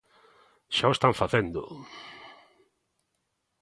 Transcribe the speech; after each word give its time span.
¡Xa 0.75 0.85
o 0.89 0.95
están 0.95 1.13
facendo! 1.21 1.61